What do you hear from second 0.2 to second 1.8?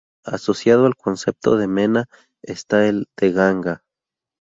Asociado al concepto de